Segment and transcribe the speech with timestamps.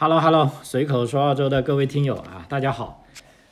[0.00, 3.04] Hello Hello，随口说澳洲的各位听友啊，大家好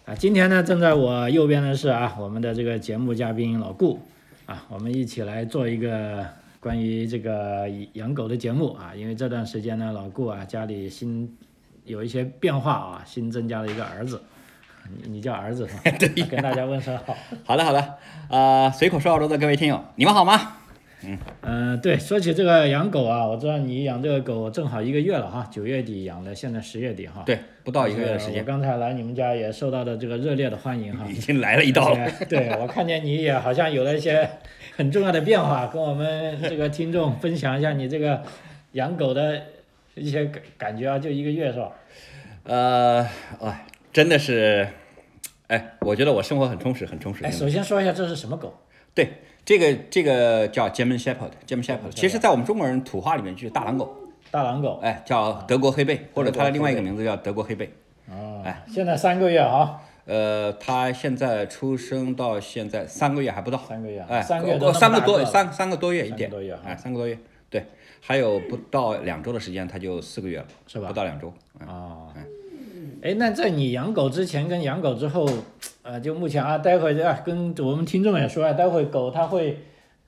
[0.04, 0.14] 啊！
[0.14, 3.98] 今天呢，正在我右边的是啊，我们的这个节目嘉宾老顾
[4.46, 6.24] 啊，我们一起来做一个
[6.60, 8.94] 关于这个养狗的节目啊。
[8.94, 11.36] 因为这段时间呢，老顾啊家里新
[11.84, 14.22] 有一些变化啊，新增加了一个儿子，
[15.02, 15.80] 你你叫儿子是吧？
[15.98, 17.16] 对，跟大家问声好。
[17.42, 17.94] 好的好的，
[18.28, 20.55] 呃，随口说澳洲的各位听友，你们好吗？
[21.06, 27.22] 嗯嗯，对，说起这个养狗啊，我知道你养这个狗正好一个月了哈，九月底养的，现在十月底哈。
[27.24, 28.40] 对，不到一个月的时间。
[28.40, 31.06] 我刚才来你们家也受到的这个热烈的欢迎哈。
[31.08, 32.10] 已经来了一道了。
[32.28, 34.28] 对，我看见你也好像有了一些
[34.76, 38.22] 很重要的变化，跟我们这个听众分享一下你这个
[38.72, 39.40] 养狗的
[39.94, 41.72] 一些感感觉啊，就一个月是吧？
[42.42, 43.08] 呃，
[43.40, 44.66] 哎，真的是，
[45.46, 47.24] 哎，我觉得我生活很充实，很充实。
[47.24, 48.52] 哎，首先说一下这是什么狗？
[48.92, 49.08] 对。
[49.46, 53.96] 这个这个叫 German Shepherd，German Shepherd，其实在我们中国人土话里面就是大狼狗。
[54.28, 57.72] 大狼狗，哎，叫德国黑背，或者它的另外一个名字叫德国黑背。
[58.10, 58.42] 哦。
[58.44, 59.80] 哎，现在三个月啊。
[60.04, 63.58] 呃，它现在出生到现在三个月还不到。
[63.68, 64.04] 三个月。
[64.08, 66.28] 哎，三个多三个多三三个多月一点。
[66.28, 67.16] 多月哎，三个多月。
[67.48, 67.64] 对，
[68.00, 70.88] 还有不到两周的时间，它就四个月了，是吧？
[70.88, 71.32] 不到两周。
[71.64, 72.08] 哦。
[73.00, 75.28] 哎，那在你养狗之前跟养狗之后，
[75.86, 79.58] 呃，就目前啊，待会儿啊，跟我们听众也说啊，待会狗它会。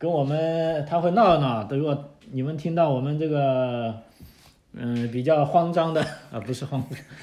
[0.01, 3.93] 跟我们它会闹闹，如果你们听到我们这个，
[4.73, 6.81] 嗯，比较慌张的啊，不是慌，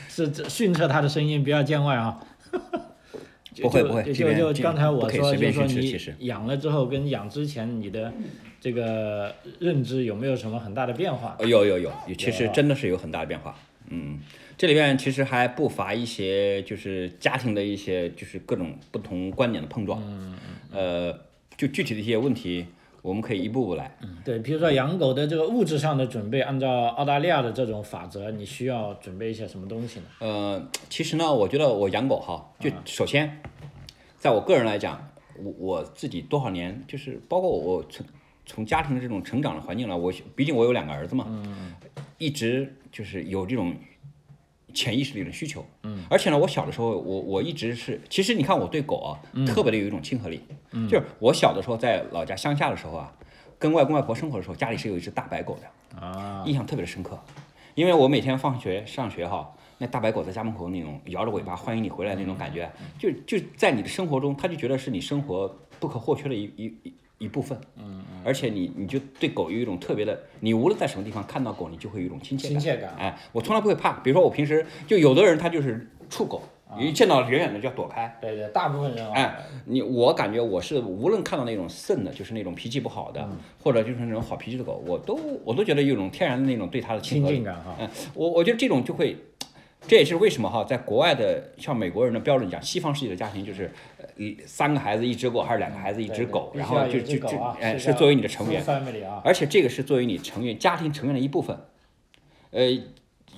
[0.09, 2.19] 是训斥它的声音，不要见外啊。
[3.61, 8.11] 不会不会，就就刚才我说，就说你养了之后跟养之前你的
[8.59, 11.37] 这个认知有没有什么很大的变化？
[11.39, 13.55] 有有有，其实真的是有很大的变化。
[13.87, 14.19] 嗯，
[14.57, 20.01] 这里面其实还不乏一些就是家庭的一些就是各种不同观点的碰撞。
[20.01, 20.35] 嗯
[20.71, 21.09] 嗯。
[21.09, 21.19] 呃。
[21.57, 22.65] 就具体的一些问题，
[23.01, 23.97] 我们可以一步步来。
[24.01, 30.05] 嗯，对，比如说养狗的这个物质上的准备，按照澳大利亚的这种法则，你需要准备一些什么东西呢？
[30.19, 33.39] 呃，其实呢，我觉得我养狗哈，就首先，
[34.19, 38.05] 在我个人来讲，我我自己多少年，就是包括我从
[38.45, 41.73] 从家庭的这种成长的环境来，我毕竟我有两个儿子嘛，嗯，
[42.17, 43.73] 一直就是有这种。
[44.75, 50.41] 潜意识里的需求，嗯，而且呢，我小的时候，我我一直是，其实你看我对狗啊，特别的有一种亲和力，
[50.73, 53.11] 嗯，就是我小的时候在老家乡下的时候啊，
[53.57, 57.17] 跟外公外婆生活的时候，家里是有一只大白狗的，啊，印象特别的深刻，
[57.73, 62.69] 因为我每天放学上学哈，那大白狗在家门口那种摇着尾巴欢迎你回来那种感觉，
[62.99, 65.47] 就就在你的生活中，它就觉得是你生活
[65.79, 67.27] 不可或缺的一一一。
[67.27, 72.95] 部分，嗯嗯，而且你你就对狗有一种特别的，你无论在什么地方看到狗，你就会有一种亲切亲切感。
[72.97, 73.99] 哎，我从来不会怕。
[73.99, 76.41] 比如说我平时就有的人他就是触狗，
[76.79, 78.17] 一见到远远的就要躲开。
[78.21, 79.11] 对对，大部分人。
[79.11, 83.27] 哎，你我感觉我是无论看到那种剩的，就是那种脾气不好的，
[83.61, 87.75] 或者就是那种好脾气的狗，我都我都觉得有一种天然的那种对它的亲近感哈。
[87.79, 89.17] 嗯，我我觉得这种就会。
[89.87, 98.63] 这也是为什么哈，在国外的像美国人的标准讲，西方世界的家庭就是，呃，三个孩子一只狗，还是两个孩子一只狗，然后就就就哎是作为你的成员，
[99.23, 101.57] 而且这个是作为你成员家庭成员的一部分。
[102.51, 102.65] 呃，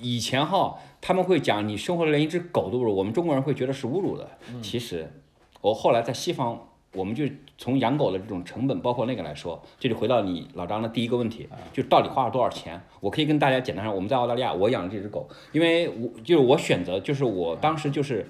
[0.00, 4.30] 以前哈他们会讲你生活的连一只狗都不如，我们中国人会觉得是侮辱的。
[4.62, 5.12] 其实
[5.60, 6.67] 我后来在西方。
[6.92, 7.24] 我们就
[7.58, 12.80] 从养狗的这种成本，包括那个来说，这就回到你老张的第一个问题，就到底花了多少钱？
[13.00, 18.26] 我可以跟大家简单说，我们在澳大利亚，我养的这只狗，因为我就是我选择，就是我当时就是，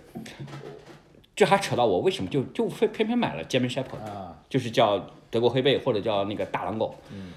[1.36, 4.00] 这还扯到我为什么就就非偏偏买了 German Shepherd，
[4.48, 6.96] 就是叫德国黑背或者叫那个大狼狗。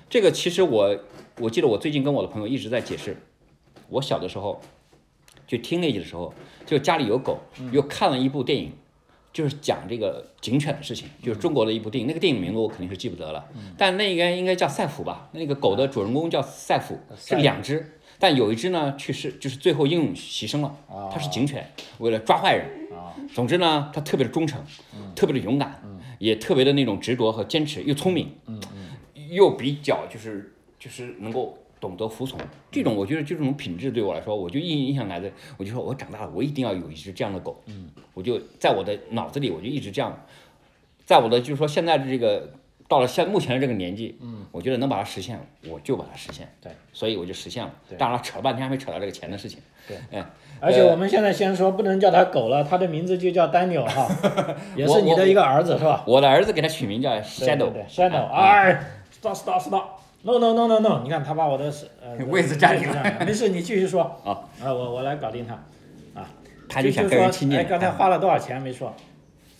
[0.10, 0.98] 这个其实我
[1.40, 3.16] 我记得我最近跟我的朋友一直在解释，
[3.90, 4.60] 我小的时候
[5.46, 6.34] 就听那集的时候，
[6.66, 7.38] 就家里有狗，
[7.72, 8.72] 又看了一部电影。
[9.34, 13.46] 就是讲这个警犬的事情，就是中国的一部电影，那个电影名字我肯定是记不得了，
[13.78, 15.30] 但那应该应该叫赛虎吧？
[15.32, 20.76] 那个狗的主人公叫赛虎，是两只，但有一只呢去世，就是最后英勇牺牲了。
[21.12, 22.68] 它是警犬，为了抓坏人。
[23.34, 24.62] 总之呢，它特别的忠诚，
[25.16, 25.82] 特别的勇敢，
[26.20, 28.36] 也特别的那种执着和坚持，又聪明，
[29.30, 31.58] 又比较就是就是能够。
[31.82, 32.40] 懂得服从，
[32.72, 37.60] 这种我觉得就这种品质对我来说，我就印印象来的，我就说我长大了，我一定要有一只这样的狗。
[37.66, 40.16] 嗯，我就在我的脑子里，我就一直这样，
[41.04, 42.52] 在我的就是说现在的这个
[42.88, 46.48] 到了现目前的这个年纪，嗯，我觉得能把它实现，我就把它实现。
[46.62, 47.74] 对，所以我就实现了。
[47.98, 49.60] 当然扯了半天还没扯到这个钱的事情。
[49.88, 50.24] 对，嗯，
[50.60, 54.08] 而且我们现在先说不能叫它狗了，它的名字就叫 Daniel 哈，
[54.78, 56.04] 也是你的一个儿子是吧？
[56.06, 57.72] 我的儿子给它取名叫 Shadow。
[57.90, 60.01] Shadow，哎，stop stop stop。
[60.24, 64.02] No no no no no，你看他把我的呃 位置占领了，没事，你继续说。
[64.24, 64.32] 啊
[64.64, 65.54] 啊，我我来搞定他，
[66.20, 66.28] 啊。
[66.70, 67.60] 他就想跟人亲近。
[67.60, 68.94] 哎，刚才花了多少钱没说？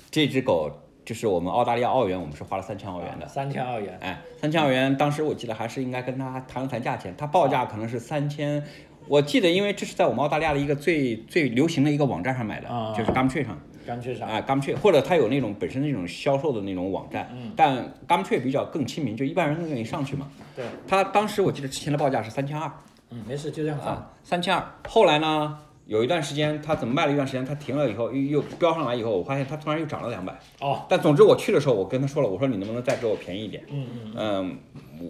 [0.10, 0.72] 这只狗
[1.04, 3.28] 就是我们澳大利亚澳元，我们是花了三千澳元的。
[3.28, 3.98] 三千澳元。
[4.02, 8.64] 哎，三千澳元，当时我记得还是应该跟他谈了谈价钱，他报价可能是三千
[9.08, 13.60] 我记得，因为这是在我们澳大利亚的一个最最流行的一个网站上买的，就是 Gumtree 上。
[13.88, 14.28] Gumtree 上。
[14.28, 20.28] 啊，Gumtree，或者它有那种本身那种销售的那种网站，但 Gumtree 比较更亲民，就一般人更愿意上去嘛。
[20.56, 20.66] 对。
[20.88, 22.72] 它当时我记得之前的报价是三千二。
[23.10, 24.12] 嗯，没事，就这样啊。
[24.24, 25.60] 三千二，后来呢？
[25.88, 30.32] 有一段时间，它怎么卖了一段时间，它停了以后又又飙上来以后，我发现它突然又涨了两百。
[30.62, 30.86] 哦。
[30.88, 33.62] 但总之我去的时候，我跟他说了，我说你能不能再给我便宜一点？
[33.70, 34.14] 嗯嗯。
[34.16, 34.58] 嗯，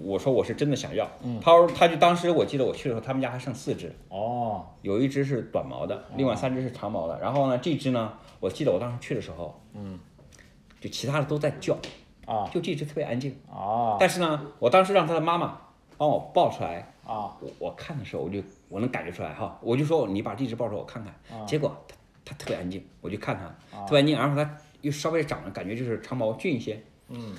[0.03, 1.07] 我说我是真的想要。
[1.23, 1.39] 嗯。
[1.39, 3.93] 他说他就当时我记得我去的时候，他们家还剩四只。
[4.09, 4.65] 哦。
[4.81, 7.19] 有一只是短毛的，另外三只是长毛的。
[7.19, 9.97] 然后呢，这只呢，我记得我当时去的时候，嗯，
[10.81, 11.77] 就其他的都在叫。
[12.25, 12.49] 啊。
[12.53, 13.39] 就这只特别安静。
[13.49, 13.95] 啊。
[13.97, 15.57] 但是呢，我当时让他的妈妈
[15.97, 16.91] 帮我抱出来。
[17.05, 17.37] 啊。
[17.39, 18.43] 我我看的时候，我就。
[18.71, 21.93] 我能感觉出来哈，我就说你把这只抱出来我看看，结果它
[22.23, 27.35] 它特别安静，我就看它特别安静，然后它又稍微长得感觉就是长毛俊一些，嗯，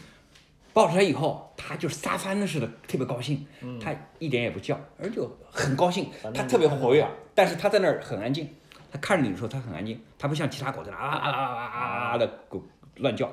[0.75, 3.47] 抱出来以后它就撒欢的似的，特别高兴，
[3.81, 8.47] 它一点也不叫，而就很高兴，它特别活跃，但是它在那儿很安静，
[8.93, 11.81] 它看着你的时候它很安静，它不像其他狗在那啊啊啊啊啊
[12.11, 12.63] 啊的狗
[12.97, 13.31] 乱叫。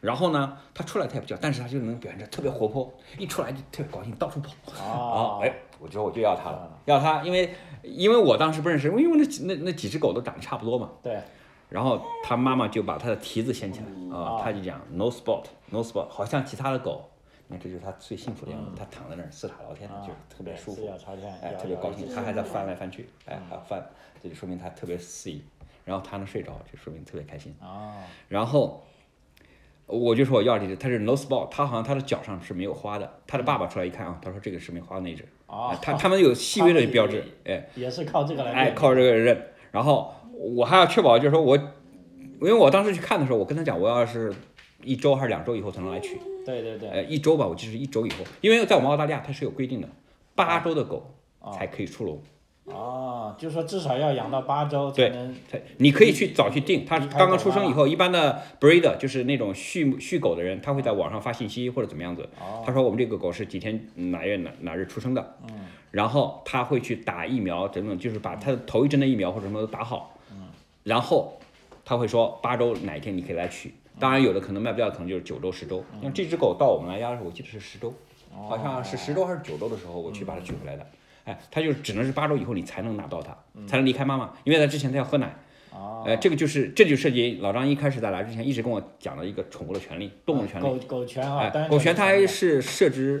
[0.00, 4.82] 然后呢，它出来它也不叫，但是它就能表现着特别活泼，一出来就特别高兴，到处跑。
[4.82, 10.90] 啊，哎，我觉得我就要它了，要它，因为因为我当时不认识，因为那那那几只狗都长得差不多嘛。
[11.02, 11.20] 对。
[11.68, 17.08] 然后它妈妈就把它的蹄子掀起来，啊，它就讲 no spot，no spot，好像其他的狗，
[17.48, 20.82] 你看这就是它最幸福的样子，它躺在那儿四塔朝天，就是特别舒服，
[21.40, 23.82] 哎，特别高兴，它还在翻来翻去，哎，还翻，
[24.22, 25.42] 这就说明它特别适宜，
[25.84, 27.54] 然后它能睡着，就说明特别开心。
[27.60, 28.04] 啊。
[28.28, 28.84] 然后。
[29.86, 33.18] 我就说我要这只，它是 no spot，它好像它的脚上是没有花的。
[33.26, 35.22] 它的爸爸出来一看啊，他说这个是没花的那只。
[35.46, 38.52] 啊，他他们有细微的标志，哎，也是靠这个来。
[38.52, 39.48] 哎，靠这个认。
[39.70, 44.32] 然后我还要确保，就是说我，因为我当时去看的时候，我跟他讲，我要是
[44.82, 46.18] 一周还是两周以后才能来取。
[46.46, 46.88] 对对对。
[46.88, 49.88] 呃，一周吧，我就是一周以后，因为在我们澳大利亚它是有规定的，
[50.34, 51.12] 八周的狗
[51.52, 52.16] 才可以出笼。
[52.16, 52.20] 哦，
[53.38, 55.34] 就是说至少要养到八周才能。
[55.50, 56.84] 对，你可以去早去定。
[56.84, 62.28] 它刚刚出生以后，一般的 breeder 就是那种畜畜狗的人，他会在网上发信息或者怎么样子。
[62.64, 65.36] 他说我们这个狗是几天哪月哪哪日出生的。
[65.48, 65.66] 嗯。
[65.90, 70.16] 然后他会去打疫苗，等等，就是把他的头一针的疫苗或者什么都打好。
[70.30, 70.48] 嗯。
[70.84, 71.38] 然后
[71.84, 73.74] 他会说八周哪一天你可以来取。
[73.98, 75.84] 当然有的可能卖不掉，可能就是九周十周。
[76.00, 77.92] 像这只狗到我们来家的时候，我记得是十周，
[78.48, 80.86] 好像是十周还是九周的时候，我去把它取回来的。
[81.24, 83.36] 哎，它就只能是八周以后你才能拿到它，
[83.66, 85.34] 才能离开妈妈，因为在之前它要喝奶。
[85.70, 86.04] 哦。
[86.20, 90.64] 这个就是这就涉及老张一开始在来之前一直跟我讲的一个宠物的权利，动物的权利。
[90.64, 91.48] 狗狗权啊。
[91.68, 93.20] 狗权它还是涉及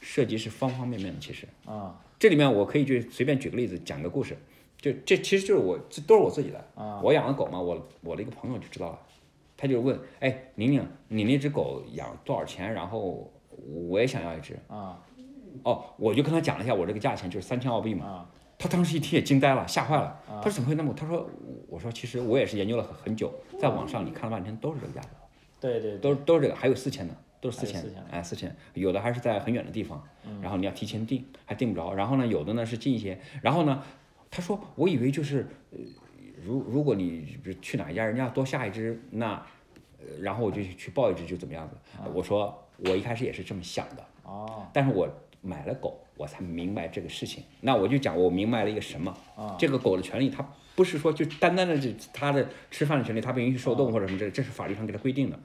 [0.00, 1.46] 涉及是方方面面的，其实。
[1.64, 1.98] 啊。
[2.18, 4.36] 这里面我可以就随便举个例子，讲个故事，
[4.78, 6.62] 就这其实就是我这都是我自己的。
[6.74, 7.00] 啊。
[7.02, 8.98] 我养的狗嘛，我我的一个朋友就知道了，
[9.56, 12.70] 他就问，哎，宁宁，你那只狗养多少钱？
[12.74, 13.32] 然后
[13.88, 14.58] 我也想要一只。
[14.68, 14.98] 啊。
[15.62, 18.26] 哦，我就跟他讲了一下我这个价钱，就是三千澳币嘛。
[18.62, 20.20] 他当时一听也惊呆了，吓坏了。
[20.26, 20.92] 他说怎么会那么？
[20.92, 21.26] 他说，
[21.66, 25.08] 我说其实我也是研究了很很久，在网上你看了半天都是这个价格。
[25.58, 25.96] 对对。
[25.96, 27.80] 都都是这个，还有四千的，都是四千。
[27.80, 28.04] 四千。
[28.10, 30.06] 哎，四千，有的还是在很远的地方，
[30.42, 31.94] 然后你要提前订，还订不着。
[31.94, 33.18] 然后呢，有的呢是近一些。
[33.40, 33.82] 然后呢，
[34.30, 35.48] 他说我以为就是，
[36.44, 39.42] 如如果你比如去哪一家，人家多下一只，那，
[40.20, 41.74] 然后我就去报一只就怎么样子。
[42.12, 44.04] 我说我一开始也是这么想的。
[44.24, 44.66] 哦。
[44.70, 45.08] 但是我。
[45.42, 47.44] 买了狗，我才明白这个事情。
[47.60, 49.16] 那我就讲，我明白了一个什么？
[49.36, 55.38] 啊，这个狗的权利，它不是说就单单的这它的吃饭的权利，它不允许受冻或者什么，这这是法律上给它规定的。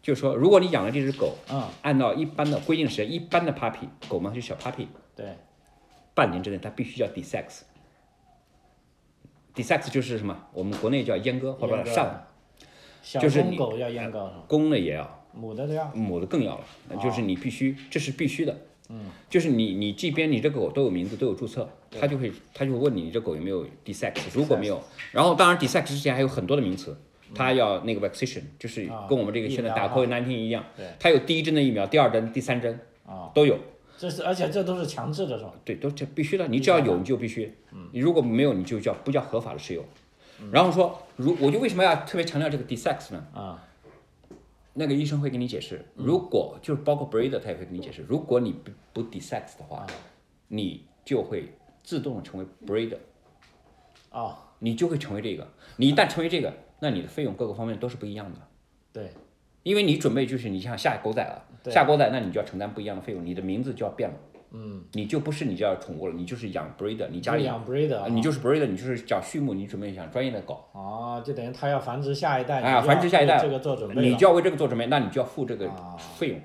[0.00, 5.26] 就是说，如果你养了这只狗，啊，按照一般的规定时间，一般的 puppy 狗嘛，就小 puppy，对，
[6.12, 7.62] 半年之内它必须叫 desex。
[9.54, 10.46] desex 就是什么？
[10.52, 12.26] 我们国内叫阉割或者上，
[13.20, 18.56] 就是公狗要阉割，公的也要，母的都要，母的更要了，就是你必须，这是必须的。
[18.94, 21.66] 嗯，就是你你这边你这狗都有名字都有注册，
[21.98, 24.78] 他就会他就会问你你这狗有没有 desex，如果没有，
[25.12, 26.94] 然后当然 desex 之前还有很多的名词，
[27.34, 30.62] 他要那个 vaccination，就是跟我们这个现在打 COVID-19 一样，
[31.00, 32.78] 他有第一针的疫苗，第二针、第三针
[33.32, 33.58] 都有。
[33.96, 35.52] 这是而且这都是强制的是吧？
[35.64, 37.50] 对，都这必须的，你只要有你就必须，
[37.92, 39.82] 你如果没有你就叫不叫合法的持有。
[40.50, 43.24] 然后说如我就为什么要特别强调这个 desex 呢？
[43.32, 43.64] 啊。
[44.74, 49.86] 那个医生会给你解释，如果就是包括 breeder，他也会给你解释，如果你不不 desex 的话，
[50.48, 51.52] 你就会
[51.82, 52.98] 自动成为 breeder，
[54.10, 58.40] 哦，你就会成为这个，你一旦成为这个，那你的费用各个方面都是不一样的。
[58.92, 59.10] 对，
[59.62, 64.16] 因为你准备就是你像下狗仔了，下狗仔，那你就要承担不一样的费用，你的名字就要变了。
[64.52, 70.64] 嗯，你就不是你叫宠物了，你就是养 breeder，你家里养 breeder，你就是 breeder，你就是讲畜牧，你准备养专业的狗。
[70.72, 75.70] 啊，就等于他要繁殖下一代，哎，繁殖下一代，这个做准备，你就要为这个做准备，那你就要付这个
[76.16, 76.40] 费用。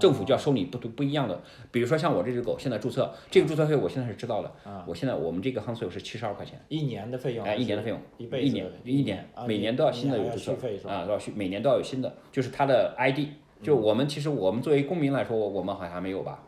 [0.00, 1.40] 政府就要收你不不一样的。
[1.70, 4.50] 比如说像我这只狗现在注册，这个注册费我现在是知道的。
[4.86, 6.58] 我现在我们这个 h u n s 是七十二块钱。
[6.68, 7.46] 一年的费用。
[7.46, 8.00] 哎，一年的费用。
[8.16, 8.46] 一辈子。
[8.48, 10.52] 一年一年，每年都要新的有注册
[10.88, 13.28] 啊，都要续，每年都要有新的，就是它的 ID。
[13.62, 16.42] 就我们其实我们作为公民来说，我们好像没有吧？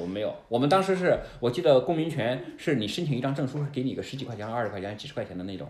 [0.00, 0.34] 我们没有。
[0.48, 5.66] 我们当时是我记得公民权是你申请一张证书是给你个十几块钱、二十块钱、几十块钱的那种。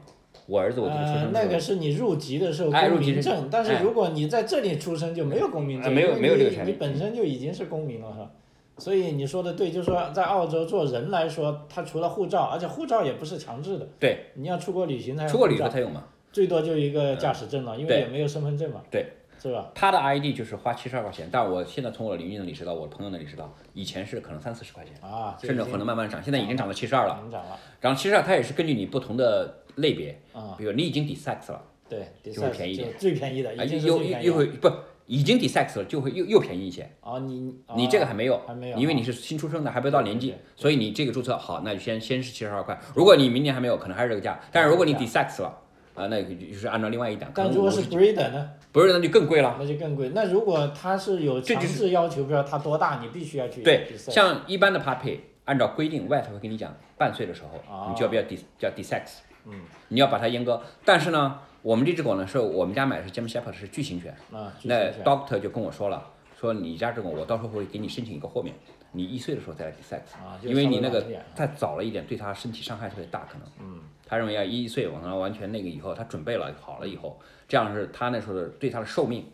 [0.47, 8.31] 我儿子我记得出生那个是你入籍的时候公民证，但是如果你在这里出生就没有公民证，没有没有这个权利，你本身就已经是公民了哈。
[8.79, 13.87] 所以你说的对，就是说在澳洲做人来说，他除了护照，而且护照也不是强制的。
[13.99, 14.19] 对。
[14.35, 16.05] 你要出国旅行才出国旅游才有嘛。
[16.33, 18.81] 最多就一个驾驶证了，因为也没有身份证嘛。
[18.91, 19.07] 对。
[19.41, 19.71] 是吧？
[19.75, 27.19] 他的 ID 就是花七十二块钱，但我现在从我的邻居那里知道，我朋友那里知道，以前是可能三四十块钱啊，甚至可能慢慢涨，现在已经涨到七十二了。
[27.33, 27.59] 涨了。
[27.81, 34.71] 然后七十二，它也是根据你不同的类别啊，比如你已经 desex 了，对，就会便宜一点，最便宜的，又又会不
[35.07, 36.83] 已经 desex 了，就会又又便宜一些。
[37.01, 42.79] 啊，你你这个还没有，还没有，因为你是新出生的，还不到年纪，所以你这个注册好，那就先先是七十二块。
[42.95, 44.39] 如果你明年还没有，可能还是这个价。
[44.53, 45.59] 但是如果你 desex 了。
[45.95, 47.31] 啊，那就是按照另外一档。
[47.35, 49.57] 但如果是 breeder 呢？breeder 那就更贵了。
[49.59, 50.11] 那就更贵。
[50.15, 53.63] 那如果它是有强制要求，比如说它多大，你必须要去。
[53.63, 59.19] 对，像一般的 puppy，按照规定，vet 会跟你讲，半岁的时候，你就要不要 dis 叫 desex。
[59.47, 59.61] 嗯。
[59.89, 64.15] 你要把它阉割，但是呢，我们这只狗呢，是我们家买的是 German Shepherd，是巨型犬。
[64.33, 66.03] 啊，那 doctor 就跟我说了，
[66.39, 68.55] 说你家这狗，我到时候会给你申请一个豁免，
[68.93, 70.01] 你一岁的时候再来 desex，
[70.43, 71.05] 因为你那个
[71.35, 73.47] 再早了一点，对它身体伤害特别大，可能。
[73.61, 73.81] 嗯。
[74.07, 77.17] 他认为要一岁往上完全那个以后，他准备了好了以后，
[77.47, 79.25] 这样是他那时候的对他的寿命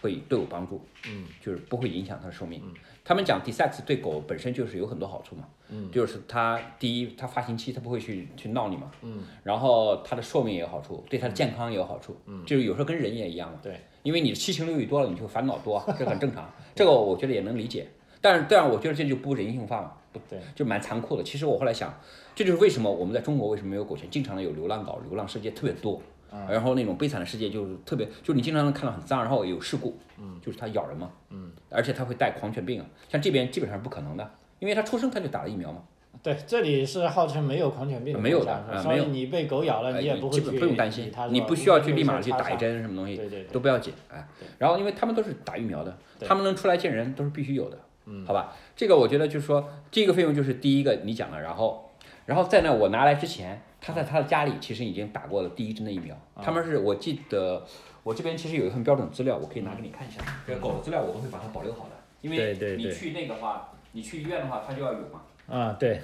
[0.00, 2.62] 会都有帮助，嗯，就是不会影响他的寿命。
[3.04, 17.86] 他们讲 desex 对狗本身就是有很多好处嘛，嗯，就是它第一，它发情期它不会去去闹你嘛，嗯，然后它的寿命也有好处，对它的健康也有好处，嗯，就是有时候跟人也一样嘛，对，因为你的七情六欲多了，你就烦恼多， 这很正常，这个我觉得也能理解，
[18.24, 21.22] 但是但我觉得这就不人性化嘛，不对，就蛮残酷的。
[21.22, 21.94] 其实我后来想。
[22.36, 26.02] 这就是为什么我们在中国为什么没有狗权，经常的有流浪狗、流浪世界特别多，
[26.48, 34.28] 然后那种悲惨的世界就是特别，就是你经常能看到很脏，然后有事故，嗯，就是它咬人嘛，嗯，而且它会带狂犬病啊，像这边基本上是不可能的，
[34.58, 35.80] 因为它出生它就打了疫苗嘛。
[36.24, 43.20] 对，这里是号称没有狂犬病，没有的，所以你被狗咬了，你也不会基本不用担心，你不需要去立马去打一针什么东西，
[43.52, 44.26] 都不要紧，哎，
[44.58, 51.90] 然后因为他们都是打疫苗的，他们能出来见人都是必须有的，嗯，好吧，这个我觉得就是说这个费用就是第一个你讲的，然后。
[52.26, 56.16] 然后在那我拿来之前，他在他的家里其实已经打过了第一针的疫苗。
[56.42, 57.62] 他们是我记得，
[58.02, 60.22] 我这边其实有一份标准资料，我可以拿给你看一下。
[60.46, 61.90] 这个狗的资料我都会把它保留好的，
[62.22, 65.20] 因为你去那个话，你去医院的话，它就要有嘛。
[65.46, 66.00] 啊，对。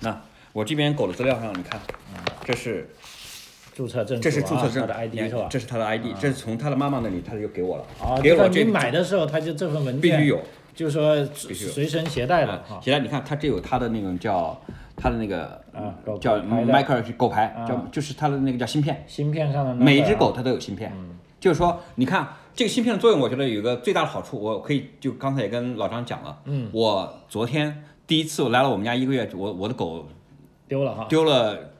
[0.00, 0.22] 那
[0.54, 1.78] 我这边狗的资料上，你看，
[2.46, 2.88] 这是
[3.74, 5.48] 注册证，这是注册证的 ID 是吧？
[5.50, 7.84] 这是他的 ID，这是从他的妈妈那里，他就给我了。
[8.00, 10.40] 啊，给我你买的时候他就这份文件必须有，
[10.74, 12.62] 就是说随身携带的。
[12.80, 14.60] 携带，你看它这有它的那种叫。
[14.94, 15.60] 它的那个
[16.20, 20.92] 叫迈克尔狗牌，叫就是它的那个叫芯片，芯片上的每一只狗它都有芯片，
[21.40, 30.06] 就是说你看这个芯片的作用，我觉得有一个最大的好处，我可以就刚才也跟老张讲了，嗯，我昨天第一次我来了我们家一个月，我我的狗
[30.68, 31.71] 丢了哈，丢了几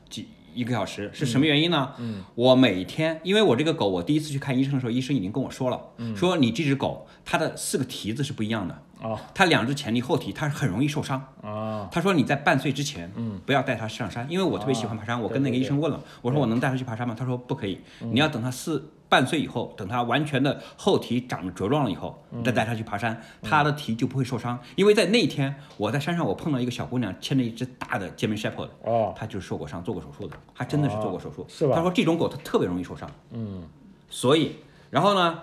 [0.54, 1.92] 一个小时，是什么原因呢？
[1.98, 5.80] 嗯，我每天因为我这个狗，我第一次去看医生的时候，医生已经跟我说了，
[6.14, 8.82] 说你这只狗它的四个蹄子是不一样的。
[9.00, 11.20] 哦，它两只前蹄后蹄，它是很容易受伤。
[11.42, 15.20] 哦，他说你在半岁之前，嗯，不要带它上山，因为我特别喜欢爬山。
[15.20, 17.12] 我跟那个医生问了，我说我能带它去爬山吗？
[17.18, 24.58] 他说不可以，你要等它四半岁以后，等它完全的后蹄长得茁壮了以后，你再带它去爬山，它的蹄就不会受伤。
[24.74, 31.44] 因为在那天我在山上，我碰到一个小姑娘牵着一只大的 German Shepherd，哦，她就是受过伤，做过手术的，她真的是做过手术。
[31.46, 31.76] 是吧？
[31.76, 33.06] 他说这种狗它特别容易受伤。
[33.32, 33.62] 嗯，
[34.08, 34.56] 所以，
[34.88, 35.38] 然后呢，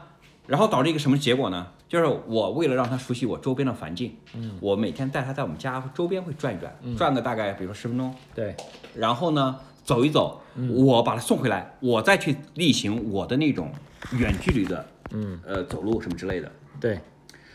[0.48, 1.68] 然后导致一个什么结果呢？
[1.88, 8.56] 就是我为了让它熟悉我周边的环境，嗯，我每天带它在我们家周边会转一转，转个大概比如说十分钟，对，
[8.96, 9.58] 然后呢
[9.90, 10.40] 走一走，
[10.76, 13.72] 我把它送回来，我再去例行我的那种
[14.12, 17.00] 远距离的，嗯，呃走路什么之类的，对，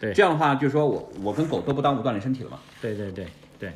[0.00, 3.28] 对，这样的话就是说我我跟狗都不耽误锻炼身体了嘛，对对对
[3.60, 3.72] 对。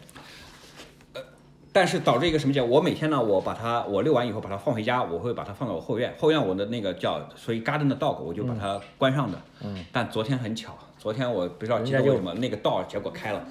[1.12, 1.22] 呃
[1.70, 2.68] 但是导致一个什么结果？
[2.68, 6.12] 我每天呢，我把它我遛完以后把它放回家，我会把它放到我后院。
[6.18, 9.40] 后院我的那个叫所以 garden 的 dog，我就把它关上的。
[9.62, 9.84] 嗯。
[9.92, 13.46] 但昨天很巧，昨天我不知道记得为什么那个 dog 结果开了，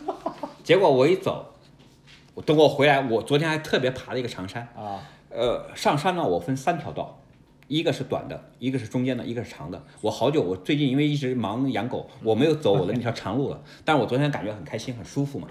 [0.61, 1.53] 结果我一走，
[2.37, 4.61] 我等我回来，我昨天还特别爬了一个长山。
[4.75, 5.01] 啊。
[5.31, 7.19] 呃，上山呢，我分三条道，
[7.67, 9.83] 一个是短的，一个是中间的，一个是长的。
[10.01, 13.59] 我好久，我最近因为一直忙养狗，我没有走我的那条长路了。
[13.83, 15.47] 但是我昨天感觉很开心，很舒服嘛，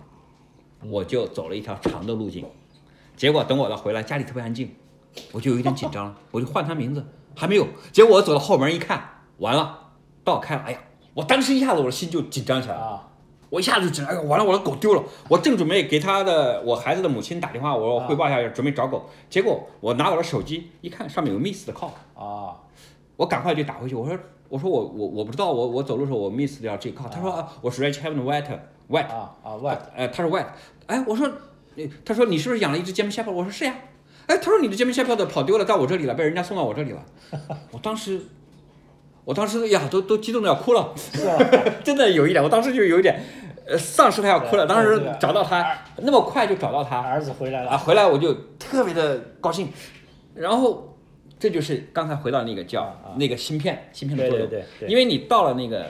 [0.84, 2.46] 我就走了一条长的路径。
[3.16, 4.72] 结果等我了回来，家里特别安静，
[5.32, 7.66] 我就有一点紧张了，我就唤他名字，还没有。
[7.90, 9.90] 结果我走到后门一看，完了，
[10.22, 10.78] 道开了，哎呀，
[11.14, 13.08] 我当时一下子我的心就紧张起来了，
[13.56, 22.54] 我一下子就紧张，哎呦，完了，我的狗丢了，我正准备给他的我孩子的母亲打电话，我汇报一下，准备找狗，结果我拿我的手机一看，上面有 miss 的 call，啊，
[23.16, 24.18] 我赶快就打回去，我说
[24.50, 28.44] 我说我我我不知道，我我走路的时候我 miss 掉这 call，他说啊，我是 Rich Heaven White
[28.90, 30.48] White 啊啊 White，哎，他说 White，
[30.86, 31.26] 哎，我说，
[32.04, 33.32] 他说你是不是养了一只 German Shepherd？
[33.32, 33.74] 我说是呀，
[34.26, 37.02] 哎，他说你的 German Shepherd 跑丢了，到我这里了，被人家送到我这里了，
[37.72, 38.20] 我当时。
[39.26, 41.36] 我当时呀，都都激动的要哭了，是啊。
[41.82, 43.20] 真的有一点，我当时就有一点，
[43.66, 44.66] 呃，丧尸他要哭了。
[44.66, 49.68] 当时找到他那么快就找到他，儿子回来了啊，回来我就特别的高兴。
[50.34, 50.96] 然后
[51.38, 54.48] 这就是刚才回到那个叫那个芯片，芯片的作用。
[54.48, 54.88] 对对对。
[54.88, 55.86] 因为你到了那个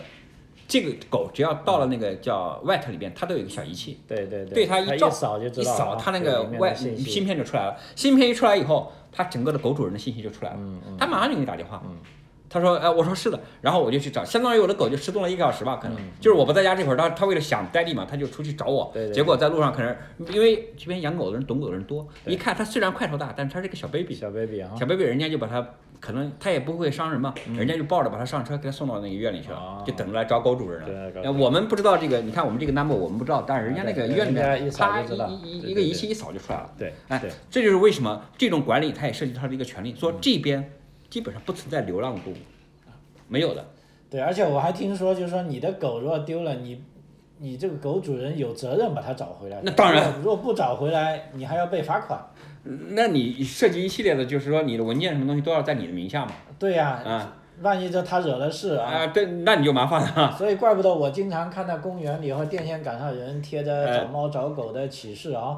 [0.66, 4.00] 这个狗，只要到了那个叫 White 里边，它都有一个小仪器。
[4.08, 4.54] 对对对。
[4.54, 7.76] 对它一照，一扫它那个外芯片就出来了。
[7.94, 10.56] 芯片一出来以后，它整个的狗主人的信息就出来了。
[10.58, 10.96] 嗯嗯。
[10.98, 11.82] 它马上就给你打电话。
[11.84, 11.96] 嗯。
[12.48, 19.94] 他说，哎，我说是的，然后我就去找，相当于我的狗就失踪了一个小时吧，可能就是我不在家这会儿，他他为了想待地嘛，他就出去找我，结果在路上可能
[20.32, 25.66] 因为这边养狗的人懂狗的人多，一看他虽然块头大，但是他是个小 baby，小 baby 啊，小 baby 人家就把他
[25.98, 31.32] 可能他也不会伤人嘛，人家就抱着把他上车给他送到那个医院里去了，就等着来找狗主人了。
[31.32, 36.70] 我们不知道这个，你看我们这个 number 我们不知道，但是人家那个医院里面，它一一一个仪器一扫就出来了。
[36.78, 37.18] 对，哎，
[37.50, 40.70] 这就是为什么这种管理它也涉及它的一个权利，说这边
[41.08, 42.36] 基本上不存在流浪动物。
[43.28, 43.64] 没有的，
[44.10, 46.80] 对，而且我还听说，就是说你的狗如果丢了，你，
[47.38, 49.60] 你这个狗主人有责任把它找回来。
[49.62, 52.20] 那当然，如果不找回来，你还要被罚款。
[52.62, 56.32] 那你涉及一系列的，就是说你的文件什么东西都要在你的名下嘛？
[56.58, 57.02] 对呀。
[57.04, 57.36] 啊。
[57.62, 58.90] 万一这他惹了事啊？
[58.90, 60.30] 啊，对，那你就麻烦了。
[60.36, 65.56] 所以怪不得我经常看到公园里和电线杆上人贴着找猫找狗的启事啊。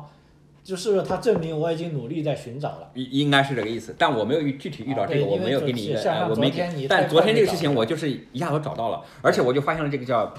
[0.68, 6.87] 就是他证明我已经努力在寻找了，应应该是这个意思，但我没有具体遇到这个，我没有给你一个，我没给。
[6.87, 10.30] 但昨天这个事情我就是一下子找到了，而且我就发现了这个叫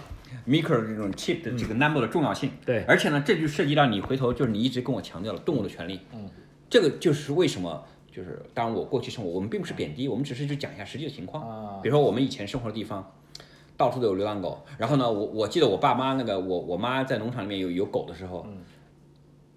[0.48, 2.52] micro 这种 chip 的这个 number 的重要性。
[2.64, 6.00] 对，而且呢，这就涉及到你回头就是你一直跟我强调了动物的权利。
[6.14, 6.30] 嗯，
[6.70, 11.50] 这个就是为什么就是当然我过去生活，我们并不是贬低，我们只是就讲一下实际的情况。
[11.50, 13.12] 啊，比如说我们以前生活的地方，
[13.76, 18.46] 到处都有流浪狗，然后呢，我我记得我爸妈那个我我妈在农场里面有有狗的时候。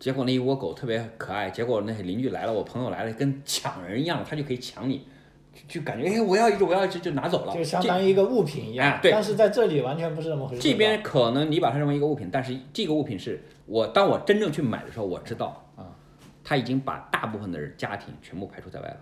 [0.03, 5.07] 结果那一窝狗特别可爱，结果那些邻居来了，我朋友来了，跟抢人一样，他就可以抢你，
[5.55, 8.99] 就就感觉哎，我要一只，我要一只，就拿走了，就相当于一个物品一样。
[9.01, 9.13] 对。
[9.13, 10.61] 但是在这里完全不是这么回事。
[10.61, 15.87] 这边可能你把它认为一个物品，但是这个物品是我当我真正去买的时候，我知道啊，
[16.43, 18.97] 他已经把大部分的家庭全部排除在外了。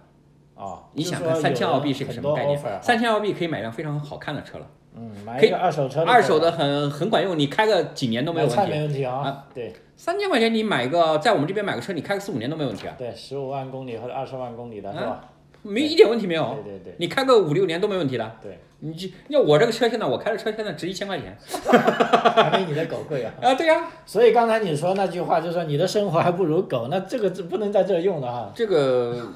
[0.57, 0.85] 哦。
[0.93, 2.61] 你想看三千澳币是个什么概念？
[2.83, 4.67] 三千澳币可以买辆非常好看的车了。
[4.97, 6.03] 嗯，买一个二手车。
[6.03, 8.71] 二手的很很管用，你开个几年都没有问题。
[8.71, 9.47] 没问题啊。
[9.55, 9.73] 对。
[9.97, 12.95] 三千块钱你买个，在我们这边买个车，你开个四五年都没问题啊。
[12.97, 15.30] 对，十五万公里或者二十万公里的是吧？
[15.63, 16.59] 没一点问题没有。
[16.65, 16.95] 对对对。
[16.99, 18.37] 你开个五六年都没问题的。
[18.43, 18.59] 对。
[18.83, 21.37] 你就要我这个车现在我开的车现在值一千块钱。
[21.71, 23.31] 还没你的狗贵啊。
[23.43, 23.87] 啊，对呀。
[24.07, 28.51] 所以刚才你说那句话，就是说你的生活还不如狗，那这个不能在这用的哈。
[28.55, 29.29] 这个，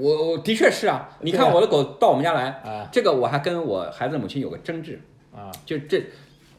[0.00, 1.08] 我我的确是啊。
[1.20, 5.00] 你看我的狗到我们家来，啊，这个我还跟我孩子母亲有个争执。
[5.32, 5.52] 啊。
[5.64, 6.04] 就这，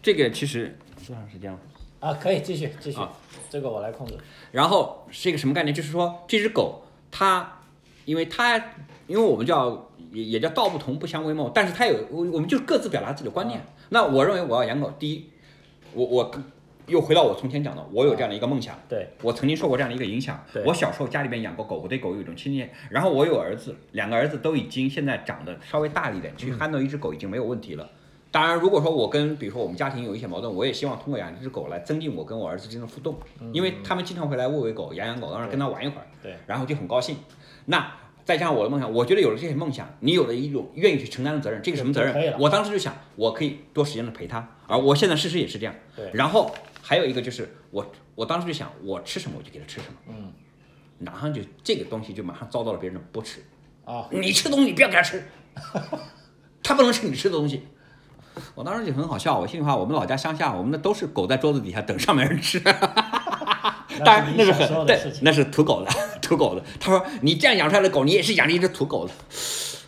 [0.01, 1.59] 这个其实多长时间了？
[1.99, 2.99] 啊，可以继续继续。
[3.49, 4.13] 这个我来控制。
[4.53, 5.75] 然后是一个什么概念？
[5.75, 7.59] 就是说，这只狗它，
[8.05, 8.55] 因为他，
[9.07, 13.59] 因为我们叫也也叫道不同不相为谋，但是它有我我们就各自表达自己的观念。
[13.89, 15.29] 那我认为我要养狗，第一，
[15.93, 16.31] 我我
[16.87, 18.77] 又回到我从前讲的，我有这样的一个梦想。
[18.87, 19.07] 对。
[19.21, 20.43] 我曾经受过这样的一个影响。
[20.53, 20.63] 对。
[20.63, 22.69] 我小时候家里边养过狗，我对狗有一种亲切。
[22.89, 27.89] 然后我有儿子，两个儿子都已经现在长得稍微大了一点，去 handle 一只狗已经没有问题了。
[28.31, 33.17] 当然，如果说我跟比如说我们家庭有一些矛盾，我也希望通过养一只狗来增进我跟我儿子之间的互动，
[33.53, 37.15] 因为他们经常会来喂喂狗、养养狗，当然跟他玩一会儿，对，然后就很高兴。
[37.65, 37.91] 那
[38.23, 42.33] 再加上我的梦想，我觉得有了这些梦想，你有了一种愿意去承担的责任，这个什么责任？
[42.39, 45.75] 我当时就想，我可以多时间的陪他，而我现在事实也是这样。
[45.95, 46.09] 对。
[46.13, 49.95] 然后还有一个就是我，我当时就想，我吃什么我就给他吃什么。
[50.09, 50.33] 嗯。
[50.99, 53.41] 马上就这个东西就马上遭到了别人的驳斥。
[53.83, 54.07] 啊。
[54.11, 55.23] 你吃东西不要给他吃，
[56.63, 57.67] 他不能吃你吃的东西。
[58.53, 62.59] 我当时就很好笑，我心里话，我们老家乡下，我们那都是狗在桌子底下等上面人吃，
[64.03, 65.91] 当然那是很对，那是土狗的，
[66.27, 66.63] 土狗子。
[66.79, 69.13] 他说你这样养出来的狗，你也是养了一只土狗子。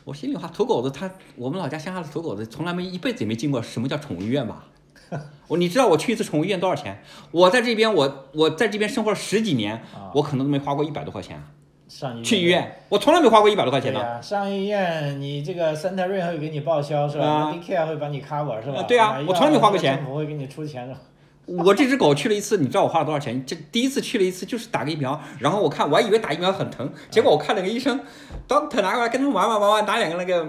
[0.05, 4.65] 我心里话，土狗子他，我们老家乡下的土狗子从来没一辈子也没进过什么叫宠物医院吧？
[5.47, 7.01] 我你知道我去一次宠物医院多少钱？
[7.31, 9.81] 我在这边我我在这边生活了十几年，
[10.13, 11.41] 我可能都没花过一百多块钱。
[11.87, 14.21] 上去医院，我从来没花过一百多块钱呢。
[14.21, 18.83] 上医院，你这个 e n t r 会给你报销是吧？Medicare 会帮你 cover 是吧？
[18.83, 19.95] 对啊，我从来没花过钱。
[19.95, 20.99] 政府会给你出钱是吧？
[21.47, 23.43] 我这只狗去了一次，你知道我花了多少钱？
[23.45, 27.99] 这第一次去了一次就是打个疫苗，然后我看我还以为打疫苗很疼，结果我看了个医生，
[28.47, 30.45] 当他拿过来跟他玩玩玩玩，打两个那个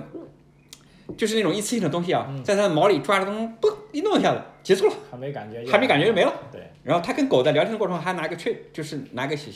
[1.17, 6.33] 就是那种一次性的东西啊，在它的毛里抓着东西，嘣一弄一下子结束了，还没感觉，还没感觉就没了。
[6.51, 6.63] 对。
[6.83, 9.51] 然后他跟狗在聊天的过程中还拿个 treat，就是拿个小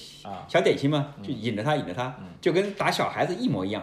[0.49, 3.83] 小点心嘛，就引着它引着它，就跟打小孩子一模一样。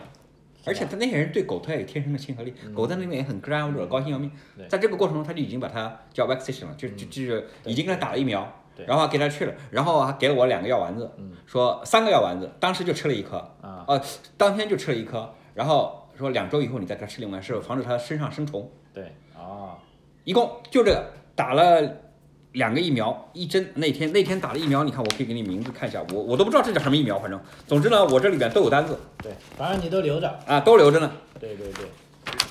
[0.69, 4.31] 而且他那些人对狗特有天生的亲和力，狗在那边也很 ground，高兴要命。
[4.69, 8.47] 在这个过程中，他就已经把它叫 vaccination 了，就就就是已经给他打了疫苗，
[8.85, 11.11] 然后给他去了，然后还给了我两个药丸子，
[11.47, 14.01] 说三个药丸子，当时就吃了一颗，啊，呃，
[14.37, 18.71] 当天就吃了一颗，然后说两周以后你再给他吃另外，是防止他身上生虫。
[18.93, 19.75] 对，啊，
[20.23, 22.08] 一共就这个打了。
[22.53, 28.99] 两个疫苗，一针那天那天打了疫苗，你看我可以给你名字看一下，我我都不知道这叫什么疫苗，反正总之呢，我这里边都有单子。
[29.21, 31.11] 对，反正你都留着啊，都留着呢。
[31.39, 31.85] 对对对，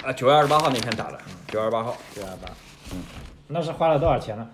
[0.09, 1.97] 啊，九月二十八号那天打的，九月二十八号。
[2.15, 2.49] 九月二十八，
[2.93, 2.99] 嗯，
[3.49, 4.49] 那是花了多少钱呢？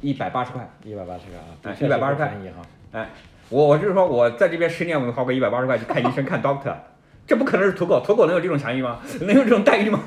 [0.00, 2.36] 一百八十块，一百八十块啊，一百八十块。
[2.92, 3.10] 哎，
[3.48, 6.74] 我我就是说我在这边十年，我没花过一百八十块去看医生看 doctor，
[7.26, 8.98] 这不可能是土狗，土狗能有这种权益吗？
[9.20, 10.00] 能有这种待遇吗？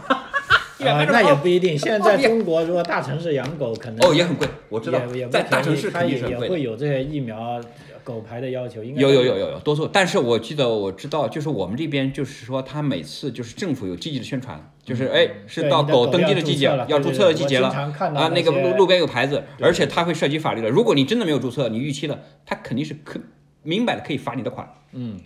[0.86, 1.78] 啊，那也不一定。
[1.78, 5.00] 现在中国如果大城市养狗，可能哦也很贵，我知道，
[5.32, 6.32] 在大城市肯定是贵。
[6.32, 7.60] 也会有这些疫苗
[8.04, 9.88] 狗牌的要求，应该有有有有有多数。
[9.88, 20.70] 但是我记得我知道，就是我们这边就是说，他每次就是政府有积极的宣传，就是哎是到狗登记的季节要注册的季节了啊，那个路路边有牌子，而且它会涉及法律的。
[20.70, 23.20] 如果你真的没有注册，你逾期了，他肯定是可
[23.64, 24.72] 明摆的可以罚你的款。
[24.94, 25.20] 嗯。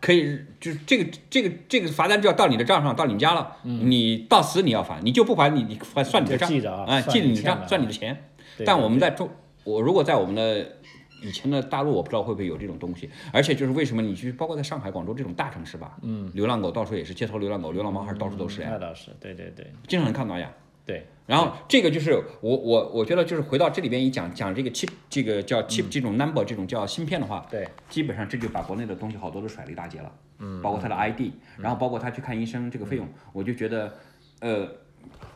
[0.00, 3.56] 可以，就是这个这个这个罚单就要到你的账上，到你们家了。
[3.62, 6.48] 你到死你要罚，你就不罚你，你还算你的账
[6.86, 8.30] 啊，记你的账，算你的钱。
[8.64, 9.28] 但我们在中，
[9.64, 10.76] 我如果在我们的
[11.22, 13.08] 以前的大陆，我不知道会不会有这种东西。
[13.32, 18.68] 而且就是为什么你去，包括在上海、广州这种大城市吧，嗯，流浪狗到处也是，街头流浪狗、流浪猫还是到处都是呀。
[18.72, 20.50] 那倒是，对对对，经常能看到呀。
[20.86, 33.92] 对，然后这个就是我我我觉得就是回到这里边一讲讲这个 chip 这个叫 chip 这种 number 这种叫芯片的话，对，基本上这就把国内的东西好多都甩了一大截了，嗯，包括他的 ID，然后包括他去看医生这个费用，我就觉得，
[34.38, 34.68] 呃，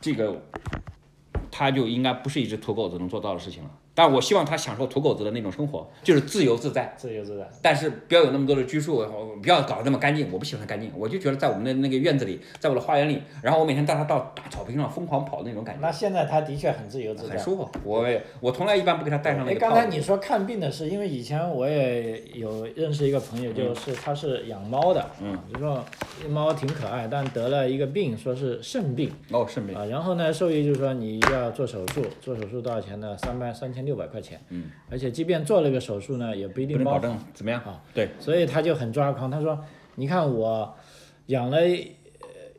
[0.00, 0.40] 这个
[1.50, 3.70] 他就应该不是一只土狗子能做到的事情了。
[4.00, 7.46] 但我希望他享受土狗子的那种生活，就是自由自在，自由自在。
[7.60, 9.04] 但是不要有那么多的拘束，
[9.42, 10.26] 不要搞得那么干净。
[10.32, 15.82] 我不喜欢干净，我就觉得在我们的那个院子里，在我的花园里，然后我每天带他到大草坪上疯狂跑那种感觉。
[15.82, 17.68] 那现在他的确很自由自在，很舒服。
[17.84, 18.08] 我
[18.40, 19.60] 我从来一般不给他带上那个。
[19.60, 25.84] 刚才你说看病的事，因为以前我也有认识一个朋友，就是他是养猫的，嗯，就说
[26.26, 29.12] 猫挺可爱，但得了一个病，说是肾病。
[29.30, 29.84] 哦，肾病啊。
[29.84, 33.14] 然后呢，兽医就说你要做手术，做手术多少钱呢？
[33.18, 34.40] 三百三千六百块钱。
[34.48, 34.70] 嗯。
[34.90, 37.80] 而且即便做了个手术呢，也不一定保证怎么样啊。
[37.94, 39.30] 对，所以他就很抓狂。
[39.30, 39.58] 他说
[39.96, 40.74] ：“你看我
[41.26, 41.58] 养了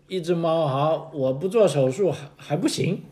[0.08, 3.04] 一只猫，好，我不做手术还还不行。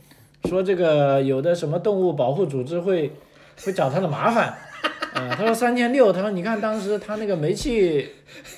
[0.45, 3.11] 说这个有的什么动物保护组织会
[3.63, 4.57] 会找他的麻烦。
[5.13, 8.09] 啊， 他说三千六，他说你看当时他那个煤气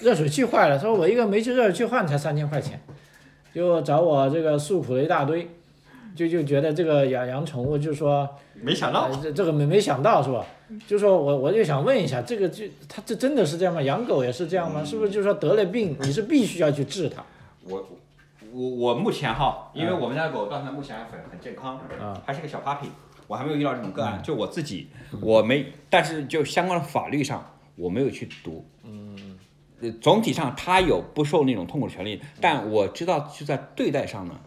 [0.02, 2.80] 热水器坏了，说我一个煤气热水器换才三千块钱，
[3.54, 5.48] 就找我这个诉苦了一大堆。”
[6.16, 8.28] 就就觉得这个养养宠物，就是说
[8.62, 10.46] 没想到这这个没没想到是吧？
[10.88, 13.82] 就说我我就想问一下，这个就他这真的是这样吗？
[13.82, 14.84] 养狗也是这样吗？
[14.84, 17.22] 是不是就是说得了病，你是必须要去治它？
[17.64, 17.90] 我
[18.54, 22.88] 我我目前哈，因为我们家狗到现在目前很很健康，啊，还是个小 puppy，
[23.28, 24.22] 我还没有遇到这种个案。
[24.24, 24.88] 就我自己，
[25.22, 27.46] 我没，但是就相关的法律上
[27.76, 28.81] 我没有去读，嗯，
[30.02, 34.40] 总体上他有不受那种痛苦的权利，但我知道就在对待上呢。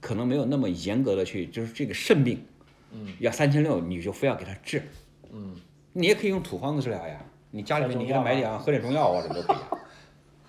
[0.00, 2.42] 可能没有那么严格的去，就是这个肾病，
[2.90, 4.82] 嗯，要三千六，你就非要给他治，
[5.30, 5.54] 嗯，
[5.92, 9.56] 你也可以用土方子治疗呀，你家里面你给他买点喝点中药啊，这都可以，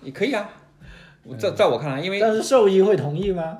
[0.00, 0.48] 你可以啊，
[1.38, 3.58] 在在我看来，因为但是兽医会同意吗？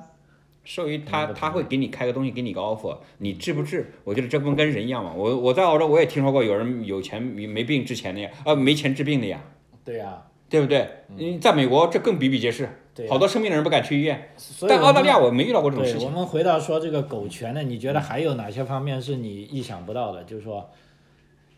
[0.63, 3.93] 兽医他他会给你开个东西，给你个 offer，你治不治？
[4.03, 9.39] 我觉得这不跟人一样嘛，我我在澳洲我也听说过有人有钱没病治钱的呀，呃没钱治病的呀，
[9.85, 10.87] 对呀，对不对？
[11.17, 12.69] 嗯，在美国这更比比皆是。
[13.09, 14.29] 好多生病的人不敢去医院，
[14.69, 16.05] 但澳大利亚我没遇到过这种事情。
[16.05, 20.23] 我们回到说这个狗权呢，你觉得还有哪些方面是你意想不到的？
[20.25, 20.69] 就是说，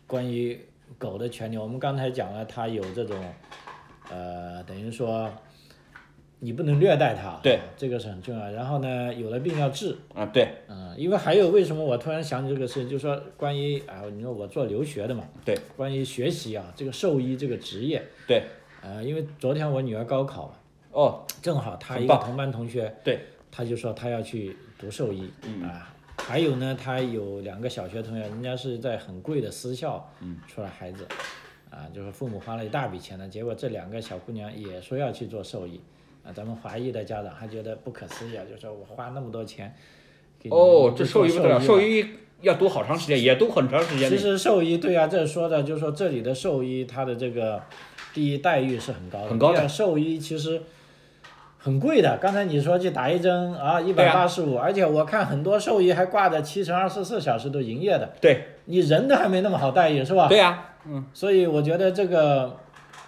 [0.06, 0.58] 关于
[0.96, 3.18] 狗的权利，我们刚才讲了，它有这种，
[4.10, 5.30] 呃，等于说，
[6.38, 8.50] 你不能虐待它，对，这个是很重要。
[8.52, 18.42] 然后呢，有了病要治，啊，对，嗯，因为还有为什么我突然想起这个事，就是说关于啊，你说我做留学的嘛，对，关于学习啊，这个兽医这个职业，对，
[18.82, 20.54] 呃，因为昨天我女儿高考嘛。
[20.92, 31.06] 哦，正好她一个同班同学，对，她就说她要去读兽医，嗯啊，还有呢，她有两个小学同学，人家是在很贵的私校，嗯，出来孩子，
[31.70, 35.78] 啊，就是父母花了一大笔钱呢，结果这两个小姑娘也说要去做兽医，
[36.24, 39.74] 啊，咱们华裔的家长还觉得不可思议啊，就说我花那么多钱，
[40.48, 42.06] 哦，这兽医不得了，兽医
[42.40, 44.08] 要读好长时间，也读很长时间。
[44.08, 47.62] 其实兽医对啊，这说的就是说这里的兽医他的这个
[48.16, 50.62] 第一待遇是很高的，很高的兽医其实。
[51.58, 52.16] 很贵的。
[52.18, 58.08] 刚才你说去打一针啊，一百八十五，而且我看很多兽医还挂着七乘二十四小时都营业的。
[58.20, 60.28] 对，你人都还没那么好待遇，是吧？
[60.28, 61.04] 对呀，嗯。
[61.12, 62.56] 所以我觉得这个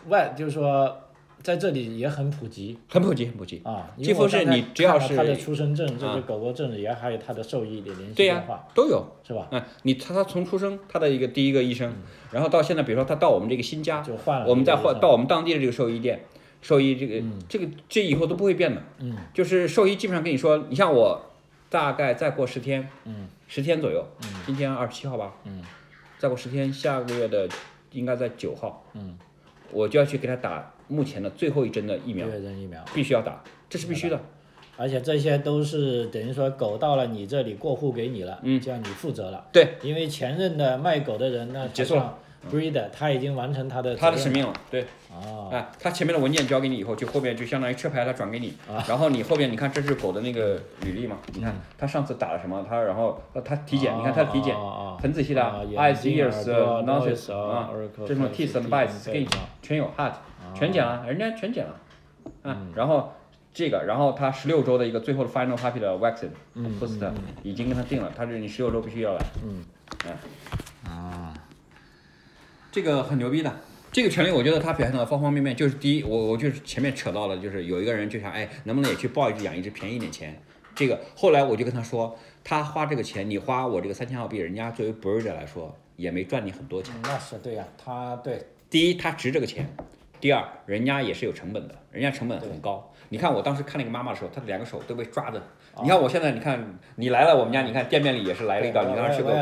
[0.08, 1.07] 外就是说。
[1.42, 3.60] 在这里也很普及，很普及，很普及。
[3.64, 3.88] 啊！
[4.02, 9.48] 几乎是你只要是他的出生证，这个狗狗证也还有他的兽医的联系电话，都有，是吧？
[9.50, 11.92] 嗯，你他他从出生他的一个第一个医生，
[12.32, 16.24] 然后到现在，比如说他到我们这个新家，就换了，我们再换到我们当地的这个兽医店，
[16.60, 21.30] 兽医这个这个这以后都不会变的，嗯，就是兽医基本上跟你说，你像我
[21.70, 25.62] 大概再过十天，嗯，十天左右，嗯，今天二十七号吧，嗯，
[26.18, 27.48] 再过十天，下个月的
[27.92, 29.16] 应该在九号，嗯，
[29.72, 30.72] 我就要去给他打。
[30.90, 34.18] 目前的最后一针的疫苗，针疫苗必须要打，这是必须的。
[34.78, 39.46] 而且这些都是等于说狗到了你这里过户给你了，嗯，就要你负责了。
[39.52, 42.16] 对，因为前任的卖狗的人呢，结束了。
[42.50, 48.54] Breeder 他已经完成他的他的使命了，对，哦，哎，他前面的文件交给你以后，就后面就相当于车牌他转给你，
[48.86, 54.54] 然后你后面你看这是狗的那个履历嘛，你看他上次打了什么，他然后他体检，你看他的体检
[55.02, 56.44] 很仔细的，eyes ears
[56.84, 57.70] noses 啊，
[58.06, 59.26] 这什么 teeth and bites skin
[59.60, 60.12] 全有 heart
[60.54, 61.74] 全检了，人家全检了，
[62.44, 63.12] 嗯，然后
[63.52, 66.30] 这个，然后他十六周的一个最后的 final puppy 的 vaccine
[66.80, 67.10] post
[67.42, 69.64] 已经跟他定了，他是你十六周必须要来，嗯，
[70.06, 70.16] 哎，啊。
[72.70, 80.40] 这个很牛逼的，这个权利我觉得他表现的方方面面，就是第一，我我就是前面扯到了，就是有一个人就想，哎，能不能也去抱一只养一只，便宜一点钱。
[80.74, 86.94] 这个后来我就跟他说，他花这个钱，你花我这个三千澳币，人家作为 bird 来说，也没赚你很多钱。
[87.02, 89.74] 那是对呀，他对，第一他值这个钱，
[90.20, 92.92] 第二人家也是有成本的，人家成本很高。
[93.08, 95.42] 你看我当时看那个妈妈的时候，她的两个手都被抓的。
[95.82, 98.84] 你看我现在，你看你来了我们家，你看店面里也是来了一道。
[98.84, 99.32] 你刚才吃过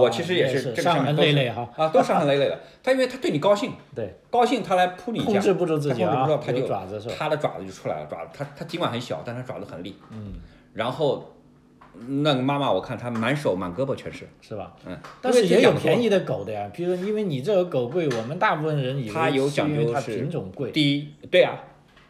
[0.00, 2.58] 我其实也是这个伤痕累累哈啊，都伤痕累累的。
[2.82, 6.52] 他因为他对你高兴，对，高兴他来扑你一下，控制不住自己啊，他就他
[7.28, 9.96] 的爪子就出来了，爪子他他尽管很小，但他爪子很利。
[10.10, 10.34] 嗯，
[10.72, 11.32] 然后
[12.08, 14.72] 那个妈妈，我看她满手满胳膊全是，是吧？
[14.86, 20.70] 嗯，但是也有便宜的狗的呀，比如因为你这个狗贵，我们大部分人以为它有讲究是品种贵。
[20.70, 21.62] 第一，对啊。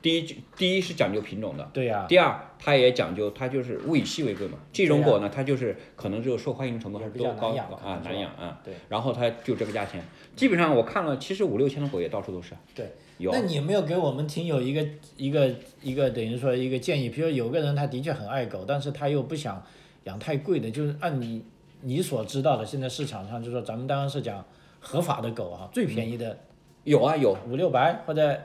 [0.03, 2.05] 第一，第一是讲究品种的，对呀。
[2.09, 4.59] 第二，它也讲究，它就是物以稀为贵嘛。
[4.73, 8.61] 这种狗呢，它就是可能这个受欢迎程度还是多高啊，难养啊。
[8.65, 8.75] 对。
[8.89, 12.53] 然后它就这个价钱，基本上我看了，其实五六千的狗也到处都是。
[12.75, 12.85] 对。
[13.19, 13.31] 有。
[13.31, 14.85] 那你有没有给我们听友一个
[15.17, 15.49] 一个
[15.81, 17.09] 一个等于说一个建议？
[17.09, 19.65] 比如有个人他的确很爱狗，但是他又不想
[20.05, 21.45] 养太贵的，就是按你
[21.83, 24.45] 你所知道的，现在市场上就说咱们当然是讲
[24.81, 26.37] 合法的狗啊，最便宜的。
[26.83, 27.39] 有啊有。
[27.49, 28.37] 五六百或者。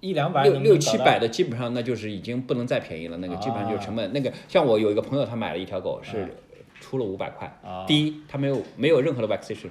[0.00, 4.12] 一两百六六七百的基本上那就是已经不能再便宜了，那个基本上就是成本。
[4.12, 6.28] 那个像我有一个朋友，他买了一条狗是
[6.80, 7.52] 出了五百块。
[7.86, 9.70] 第一，他没有没有任何的 vaccination，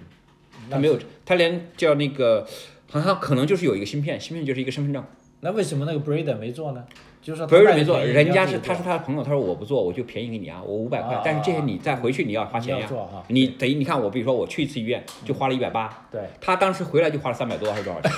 [0.69, 2.45] 他没有，他连叫那个
[2.89, 5.03] 好像可能就是有一个芯片，芯片就是一个身份证。
[5.39, 6.83] 那为什么那个 breeder 没做呢？
[7.21, 12.89] 就是说 breeder 没做，人家是他是他的朋友，他说我不做，我就便宜给你啊，我五百块，但是这些你再回去你要花钱呀。
[13.27, 18.11] 你等于你看我比如说我去一次医院就花了一百八，对，他当时回来就花了三百多还是多少钱？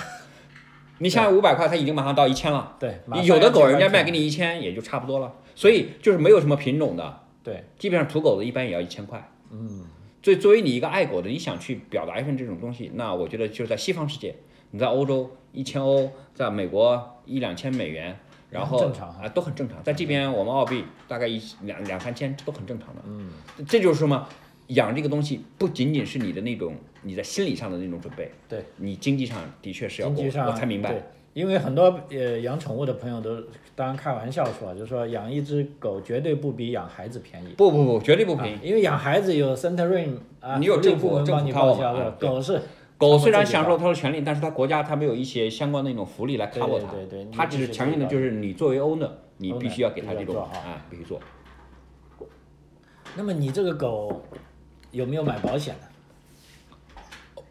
[0.99, 2.75] 你想想五百块，它已经马上到一千了。
[2.79, 5.33] 对，有的狗人家卖给你一千，也就差不多了。
[5.55, 7.21] 所以就是没有什么品种的。
[7.43, 9.29] 对，基本上土狗的一般也要一千块。
[9.51, 9.85] 嗯。
[10.21, 14.35] 所以作为你一个爱狗的，你想去表达一份这种东西，那我觉得就是在西方世界，
[14.71, 19.81] 你在欧洲一千欧，在美国一两千美元，然后啊都很正常。
[19.81, 23.01] 在这边我们澳币大概一两两三千都很正常的。
[23.05, 23.31] 嗯。
[23.65, 24.27] 这就是什么？
[24.69, 30.91] 养这个东西不仅仅是你的那种你在心理上的那种准备，对你经济上的确是要过，我才明白。
[30.91, 31.01] 对，
[31.34, 33.41] 因为很多呃养宠物的朋友都
[33.73, 37.47] 当然开玩笑说，就是说养一只狗绝对不比养孩子便宜。
[37.58, 38.60] 不不不，绝对不便宜。
[38.62, 42.62] 因为养孩子有 Centering 啊，你有政府政府报销的，狗是
[42.97, 46.91] 狗虽然享受它的权利，但是它国家它没有一些相关的那种福利来 cover 它。
[46.91, 47.27] 对对对。
[47.32, 51.19] 它只是强硬的就是你作为 owner，你必须要给它这种啊，必须做。
[53.15, 54.21] 那么你这个狗。
[54.91, 57.02] 有没有买保险的？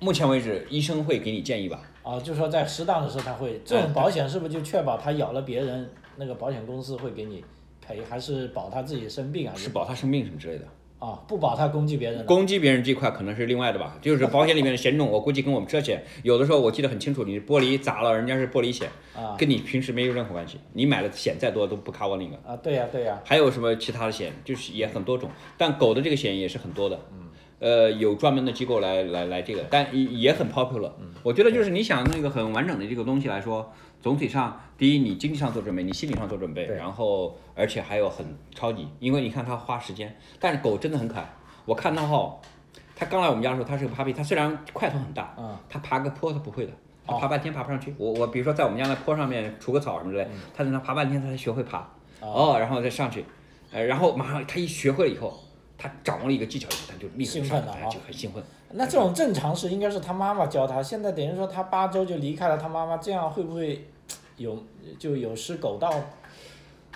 [0.01, 1.83] 目前为止，医生会给你建议吧。
[2.03, 7.45] 啊，就说在适当的时候他会，这种保险是不是就确保他咬了别人，那个保险公司会给你
[7.85, 9.55] 赔，还是保他自己生病啊？
[9.57, 10.65] 是保他生病什么之类的。
[11.01, 12.25] 啊，不保他攻击别人。
[12.27, 22.37] 攻击别人这块可能是另外的吧，就是保险里面的险种，我估计跟我们车险有的时候我记得很清楚，你玻璃砸了，人家是玻璃险，啊，跟你平时没有任何关系，你买的险再多都不 cover 那个。
[22.49, 23.21] 啊，对呀对呀。
[23.25, 26.99] 还有什么其他的险，就是也很多种，但狗的这个险也是很多的。
[27.13, 27.28] 嗯。
[27.61, 30.91] 呃，有专门的机构来来来这个，但也也很 popular。
[31.23, 41.29] 我觉得就是你想那个很完整的这个东西来说，总体上，第一你经济上做准备，你心理上做准备，然后而且还有很超级，因为你看它花时间，但是狗真的很可爱。
[41.65, 42.37] 我看它哈，
[42.95, 46.73] 它刚来我们家的时候，它是个 puppy，它虽然块头很大，嗯，它爬个坡它不会的，
[47.07, 47.93] 它爬半天爬不上去。
[47.99, 51.87] 我我比如说在我们家那坡上面除个草什么之类，它在那爬半天它才学会爬。
[52.21, 53.25] 哦，然后再上去，
[53.71, 55.39] 呃，然后马上他一学会了以后，
[55.79, 58.43] 他掌握了一个技巧以后，他就立刻上来就很兴奋。
[58.73, 63.87] 那这种正常是应该是他妈妈教他，现在等于说他八周就离开了他妈妈，这样会不会
[64.37, 64.63] 有
[64.99, 65.91] 就有失狗道？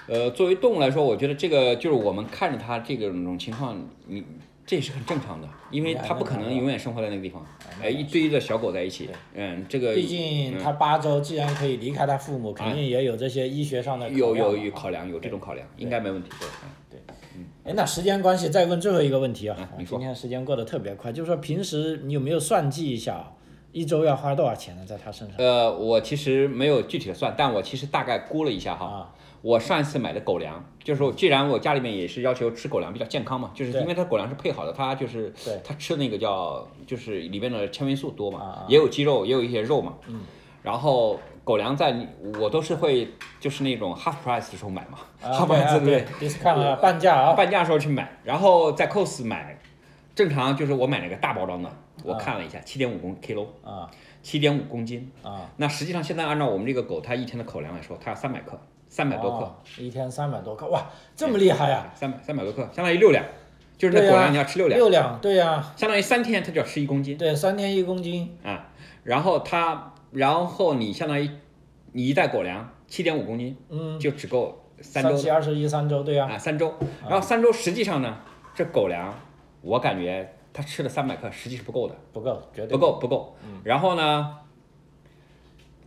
[0.08, 4.24] 呃，作为动物来说，我觉得这个就是我们看着它这个种情况，你
[4.66, 7.46] 这也是很正常的，因为它不可能永远生活在那个地方，
[7.80, 16.48] 哎，一堆的小狗在一起，嗯，这个毕竟它八周既然可以离开它父母，肯定也有这些医学上的有有有考量，有这种考量，应该没问题，对，
[16.90, 17.14] 对，嗯，
[17.64, 23.32] 哎，那时间关系，再问最后一个问题啊，今天时间过得特别快，就是说平时你有没有算计一下，
[23.72, 25.36] 一周要花多少钱呢，在它身上？
[25.38, 29.12] 呃，我其实没有具体的算，但我其实大概估了一下哈。
[29.42, 35.32] 我上一次买的狗粮，就是说，既然我家里面也是要求吃狗粮比较健康嘛，就是因为它狗粮是配好的，它就是
[35.64, 39.94] 它吃那个叫就是里面的纤维素多嘛，也有鸡肉，也有一些肉嘛。
[40.06, 40.20] 嗯。
[40.62, 41.94] 然后狗粮在
[42.38, 43.08] 我都是会
[43.40, 49.58] 就是那种 half price 的时候买嘛， half price 对对，discount 半价啊，半价时候去买，然后在 cos 买，
[50.14, 51.70] 正常就是我买那个大包装的，
[52.04, 53.90] 我看了一下，七点五公 kilo 啊，
[54.22, 58.58] 七点五公斤啊，那实际上现在按照我们这个狗它一天的口粮来说，它要三百克。
[58.94, 60.84] 三百多克，一天三百多克，哇，
[61.16, 61.90] 这么厉害呀！
[61.94, 63.24] 三百三百多克，相当于六两，
[63.78, 64.78] 就是那狗粮你要吃六两。
[64.78, 65.72] 六两，对呀。
[65.74, 67.16] 相当于三天它就要吃一公斤。
[67.16, 68.36] 对，三天一公斤。
[68.44, 68.68] 啊，
[69.02, 71.28] 然后它，然后你相当于
[71.92, 75.10] 你一袋狗粮七点五公斤，嗯，就只够三周。
[75.10, 76.28] 三七二十一，三周，对呀。
[76.30, 76.72] 啊，三周。
[77.02, 78.20] 然后三周实际上呢，
[78.54, 79.12] 这狗粮
[79.62, 81.96] 我感觉它吃了三百克实际是不够的。
[82.12, 83.36] 不够，绝对不够，不够。
[83.44, 83.60] 嗯。
[83.64, 84.38] 然后呢，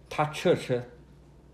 [0.10, 0.84] 它吃了吃。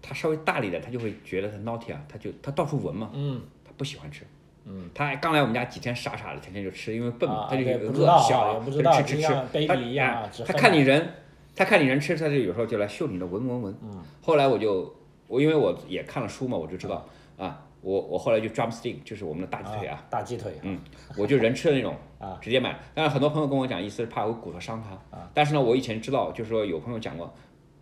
[0.04, 4.26] 他稍微大了一点，他就会觉得他 naughty 啊，他就他到处闻嘛，嗯，他不喜欢吃，
[4.66, 8.72] 嗯，他刚来我们家几天傻傻的，天天就吃，因为笨嘛，他就饿小，吃
[9.04, 9.28] 吃吃，
[9.68, 11.08] 他他看你人，
[11.56, 14.94] 他看你人吃，他就有时候就来嗅你的闻闻闻，嗯，后来我就
[15.28, 17.06] 我因为我也看了书嘛，我就知道
[17.38, 20.80] 啊，我我后来就 drumstick 就是我们的大鸡腿啊，大鸡腿，嗯，
[21.18, 27.34] 我就人吃的那种 啊，直接买，但是很多朋友跟我讲，意思是怕我骨头伤他，啊，但是呢，我以前知道，就是说有朋友讲过。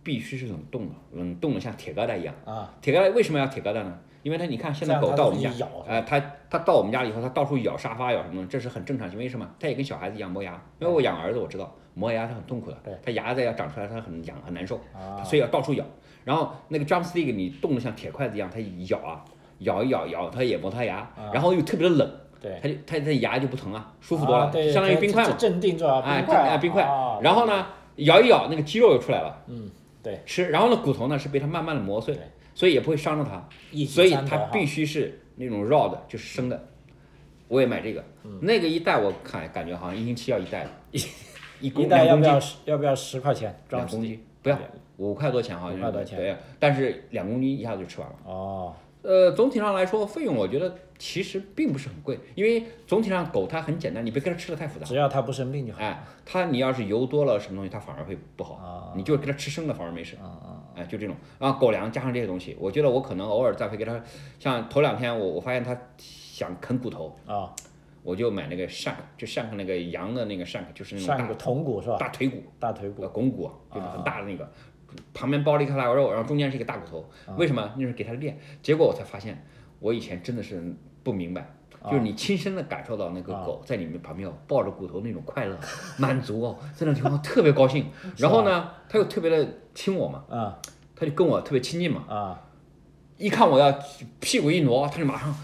[0.02, 2.34] 必须是冷冻的，冷冻的像铁疙瘩一样。
[2.46, 3.98] 啊，铁疙瘩为什么要铁疙瘩呢？
[4.22, 5.50] 因为它，你看现在狗到我们家，
[5.86, 9.48] 呃，它它到我们家以后，它到处咬沙发咬什么，这是很正常行为，为什么？
[9.58, 10.60] 它也跟小孩子一样磨牙。
[10.78, 14.78] 因为我养儿子，我知道磨牙它很痛苦的，它牙子要长出来，它很痒很难受，
[15.24, 15.84] 所以要到处咬。
[16.24, 19.24] 然后那个 jump stick，你冻得像铁筷子一样，它咬啊
[19.60, 22.10] 咬一咬咬，它也磨它牙，然后又特别的冷，
[22.62, 26.82] 它就它它牙就不疼了，舒服多了，相当于冰块嘛，镇定着啊，冰块。
[27.22, 29.70] 然后呢，咬一咬那个肌肉又出来了，嗯。
[30.02, 32.18] 对，吃，然后呢，骨头呢是被它慢慢的磨碎，
[32.54, 33.48] 所以也不会伤着它，
[33.86, 36.68] 所以它必须是那种 raw 的，就是生的。
[37.48, 38.04] 我也买这个，
[38.40, 41.02] 那个一袋我看感觉好像一星期要一袋， 一
[41.60, 43.54] 一袋要不要要不要十块钱？
[43.70, 44.24] 两公斤？
[44.42, 44.58] 不要，
[44.98, 45.78] 五块多钱好像。
[45.78, 46.18] 五块多钱。
[46.18, 48.16] 对，但是两公斤一下子就吃完了。
[48.24, 48.74] 哦。
[49.02, 55.78] 呃，总体上来说，费用我觉得其实并不是很贵，因为总体上狗它很简单，你别给它吃的太复杂，只要它不生病就好。
[55.80, 58.92] 哎，它你要是油多了什么东西，它反而会不好。
[58.94, 60.16] 你就给它吃生的反而没事。
[60.16, 60.56] 啊啊。
[60.76, 64.00] 哎，就这种啊，狗粮加上这些东西，我觉得我可能偶尔再会给它，
[64.38, 67.52] 像头两天我我发现它想啃骨头啊，
[68.02, 71.96] 我就买那个 shank，就 shank 那个羊的那个 shank，就是那种大臀骨是吧？
[71.98, 74.50] 大腿骨，大腿骨，拱骨，就是很大的那个。
[75.12, 77.70] 旁边包了一块腊肉，然后中间是一个大骨头，为什么？
[77.76, 78.38] 那是给它练。
[78.62, 79.44] 结果我才发现，
[79.78, 80.62] 我以前真的是
[81.02, 85.58] 不明白，就是你亲身的感受到那个狗在你们旁边抱着骨头那种快乐、
[85.98, 87.86] 满足哦，在那地方特别高兴。
[88.18, 90.58] 然后呢，它又特别的亲我嘛，啊，
[90.94, 92.42] 它就跟我特别亲近嘛，啊，
[93.16, 93.72] 一看我要
[94.20, 95.34] 屁股一挪，它就马上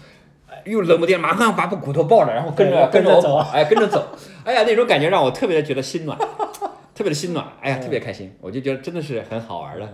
[0.65, 4.07] 又冷不丁，马上把骨头抱着，然后跟着跟着走，哎，跟着走，
[4.43, 6.17] 哎呀，那种感觉让我特别的觉得心暖。
[6.97, 9.87] 特别的心暖，哎呀，特别开心，我就觉得真的是很好玩的。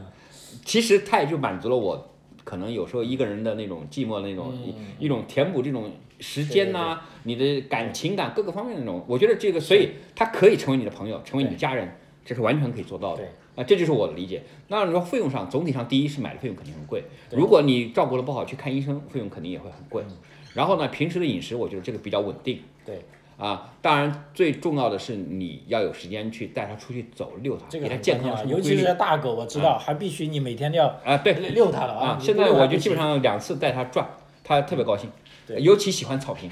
[0.63, 2.13] 其实它也就满足了我，
[2.45, 4.53] 可能有时候一个人的那种寂寞那种
[4.97, 13.23] 一种填补这种时间呐，你的感情感各个方面那种，我觉得这个，所以它可以成为你的朋友，成为你的家人，这是完全可以做到的。
[13.57, 14.41] 啊，这就是我的理解。
[14.69, 20.05] 那你说费用上，总体上第一是买的费用肯定很贵，如果你照顾的不好去看医生，费用肯定也会很贵。
[20.53, 22.61] 然后呢，平时的饮食，我觉得这个比较稳定。
[22.85, 23.01] 对。
[23.37, 28.47] 啊，当然最重要的是你要有时间去带它出去走遛它，给它健康。
[28.47, 32.17] 尤其是大狗，我知道，还必须你每天都要啊，对，遛它了啊。
[32.21, 34.07] 现在我就基本上两次带它转，
[34.43, 35.09] 它特别高兴。
[35.45, 36.49] 对，尤其喜欢草坪，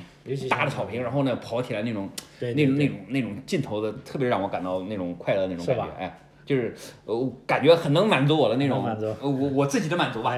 [0.50, 2.10] 大的草坪，然后呢跑起来那种，
[2.40, 5.88] 那种那种那种劲头的，特别让我感到那种快乐那种感觉。
[5.98, 6.76] 哎，就是
[7.06, 8.84] 呃，感觉很能满足我的那种，
[9.22, 10.36] 我我自己的满足吧。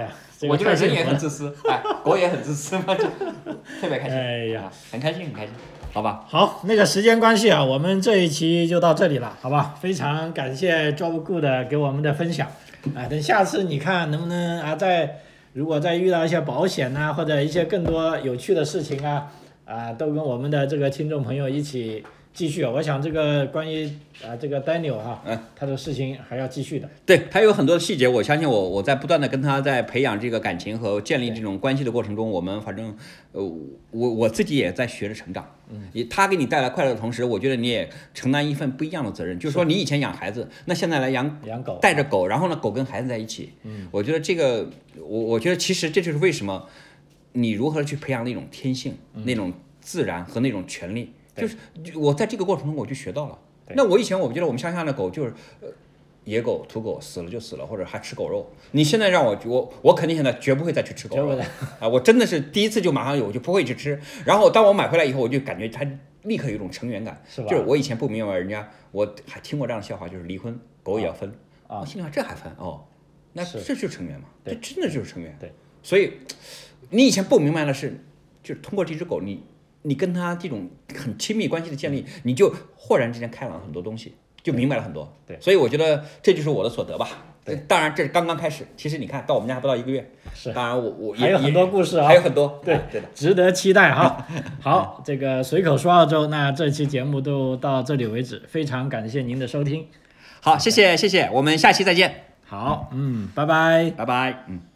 [0.47, 3.05] 我这个人也很自私，哎，狗也很自私嘛，就
[3.81, 4.17] 特别开心。
[4.17, 5.53] 哎呀，很开心，很开心。
[5.93, 9.75] 好吧，好，那个时间关系啊，我们这一期就到这里了，好吧？
[9.79, 12.47] 非常感谢 Job Good 给我们的分享，
[12.95, 15.19] 啊，等下次你看能不能啊再
[15.53, 19.31] 如果再遇到一些保险呐，或者一些更多有趣的事情啊，
[19.65, 22.03] 啊，都跟我们的这个听众朋友一起。
[22.33, 23.85] 继续啊，我想这个关于
[24.25, 26.89] 啊这个 Daniel 哈，嗯，他的事情还要继续的。
[27.05, 32.97] 对他有很多的细节，我相信我我在不断的跟他在培养这个感情和建立这种关系的过程中，我们反正
[33.33, 33.43] 呃
[33.91, 35.47] 我我自己也在学着成长。
[35.69, 39.37] 嗯，也他给你带来快乐的同时，我觉得你也承担一份不一样的责任。
[39.37, 43.51] 就是说你以前养孩子，那现在来养养狗，带着狗，然后呢狗跟孩子在一起。
[43.61, 44.67] 嗯，我觉得这个
[44.99, 46.67] 我我觉得其实这就是为什么
[47.33, 51.11] 你如何去培养那种天性、那种自然和那种权利。
[51.35, 51.57] 就是
[51.97, 53.39] 我在这个过程中我就学到了。
[53.75, 55.67] 那我以前我觉得我们乡下的狗就是呃
[56.25, 58.45] 野狗土狗死了就死了，或者还吃狗肉。
[58.71, 61.37] 你现在让我我我肯定现在绝不会再去吃狗肉
[61.79, 61.87] 啊！
[61.87, 63.99] 我真的是第一次就马上有我就不会去吃。
[64.25, 65.85] 然后当我买回来以后，我就感觉它
[66.23, 67.21] 立刻有一种成员感。
[67.35, 71.29] 就是我以前不明白人家，我还听过这样的笑话，就是离婚狗也要分
[71.67, 71.79] 啊。
[71.79, 72.83] 我心想这还分哦？
[73.31, 74.27] 那这就是成员嘛？
[74.45, 75.35] 这真的就是成员。
[75.39, 76.13] 对，所以
[76.89, 77.99] 你以前不明白的是，
[78.43, 79.43] 就是通过这只狗你。
[79.83, 85.15] 你跟他这种很亲密关系的建立，你就豁然之间开朗了很多东西，就明白了很多。
[85.27, 87.07] 对，所以我觉得这就是我的所得吧。
[87.45, 88.65] 对，当然这是刚刚开始。
[88.77, 90.09] 其实你看到我们家还不到一个月。
[90.33, 90.53] 是。
[90.53, 92.61] 当然我我还有很多故事啊，还有很多。
[92.63, 94.25] 对对的，值得期待哈。
[94.61, 99.85] 好，这个随口说澳洲，那这期节目就到这里为止，非常感谢您的收听。
[100.39, 102.23] 好，谢谢谢谢，我们下期再见。
[102.45, 104.72] 好，嗯，拜拜，拜拜，嗯。